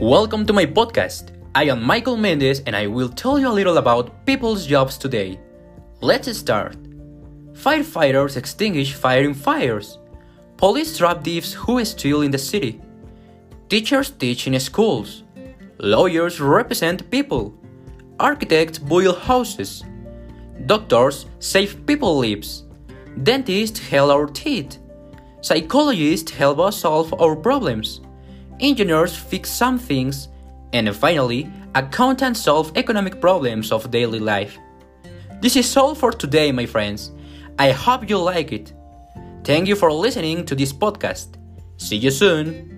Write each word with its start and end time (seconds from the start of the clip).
Welcome 0.00 0.46
to 0.46 0.52
my 0.52 0.64
podcast. 0.64 1.30
I 1.56 1.64
am 1.64 1.82
Michael 1.82 2.16
Mendez 2.16 2.60
and 2.66 2.76
I 2.76 2.86
will 2.86 3.08
tell 3.08 3.36
you 3.36 3.48
a 3.48 3.58
little 3.58 3.78
about 3.78 4.24
people's 4.24 4.64
jobs 4.64 4.96
today. 4.96 5.40
Let's 6.00 6.32
start. 6.38 6.76
Firefighters 7.54 8.36
extinguish 8.36 8.94
firing 8.94 9.34
fires. 9.34 9.98
Police 10.56 10.96
trap 10.96 11.24
thieves 11.24 11.52
who 11.52 11.84
steal 11.84 12.22
in 12.22 12.30
the 12.30 12.38
city. 12.38 12.80
Teachers 13.68 14.10
teach 14.10 14.46
in 14.46 14.60
schools. 14.60 15.24
Lawyers 15.78 16.40
represent 16.40 17.10
people. 17.10 17.52
Architects 18.20 18.78
build 18.78 19.18
houses. 19.18 19.82
Doctors 20.66 21.26
save 21.40 21.84
people 21.86 22.18
lives. 22.18 22.62
Dentists 23.24 23.80
heal 23.80 24.12
our 24.12 24.26
teeth. 24.26 24.78
Psychologists 25.40 26.30
help 26.30 26.60
us 26.60 26.78
solve 26.78 27.12
our 27.20 27.34
problems. 27.34 28.00
Engineers 28.60 29.16
fix 29.16 29.50
some 29.50 29.78
things. 29.78 30.28
And 30.72 30.94
finally, 30.94 31.50
accountants 31.74 32.40
solve 32.40 32.72
economic 32.76 33.20
problems 33.20 33.72
of 33.72 33.90
daily 33.90 34.18
life. 34.18 34.58
This 35.40 35.56
is 35.56 35.76
all 35.76 35.94
for 35.94 36.12
today, 36.12 36.52
my 36.52 36.66
friends. 36.66 37.12
I 37.58 37.70
hope 37.70 38.08
you 38.08 38.18
like 38.18 38.52
it. 38.52 38.72
Thank 39.44 39.68
you 39.68 39.76
for 39.76 39.92
listening 39.92 40.44
to 40.46 40.54
this 40.54 40.72
podcast. 40.72 41.36
See 41.76 41.96
you 41.96 42.10
soon. 42.10 42.77